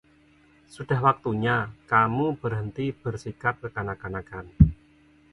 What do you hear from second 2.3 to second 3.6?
berhenti bersikap